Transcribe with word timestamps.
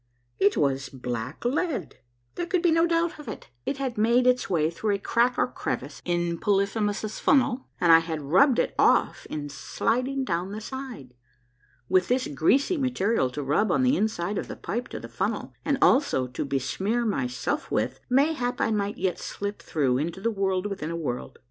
It 0.39 0.53
Avas 0.53 0.89
black 0.91 1.45
lead— 1.45 1.97
there 2.33 2.47
could 2.47 2.63
be 2.63 2.71
no 2.71 2.87
doubt 2.87 3.19
of 3.19 3.27
it. 3.27 3.49
It 3.67 3.77
had 3.77 3.99
made 3.99 4.25
its 4.25 4.49
way 4.49 4.71
through 4.71 4.95
a 4.95 4.97
crack 4.97 5.37
or 5.37 5.45
crevice 5.45 6.01
in 6.03 6.39
Polyphemus' 6.39 7.19
Funnel, 7.19 7.67
and 7.79 7.91
I 7.91 7.99
had 7.99 8.19
rubbed 8.23 8.57
it 8.57 8.73
off 8.79 9.27
in 9.29 9.47
sliding 9.47 10.23
down 10.23 10.53
the 10.53 10.59
side. 10.59 11.13
With 11.87 12.07
this 12.07 12.27
greasy 12.29 12.77
material 12.77 13.29
to 13.29 13.43
rub 13.43 13.71
on 13.71 13.83
the 13.83 13.95
inside 13.95 14.39
of 14.39 14.47
the 14.47 14.55
pipe 14.55 14.87
to 14.87 14.99
the 14.99 15.07
funnel, 15.07 15.53
and 15.63 15.77
also 15.83 16.25
to 16.25 16.45
besmear 16.47 17.05
myself 17.05 17.69
with, 17.69 17.99
mayhap 18.09 18.59
I 18.59 18.71
might 18.71 18.97
yet 18.97 19.19
slip 19.19 19.61
through 19.61 19.99
into 19.99 20.19
the 20.19 20.31
World 20.31 20.65
within 20.65 20.89
a 20.89 20.93
W 20.93 21.09
orld 21.09 21.35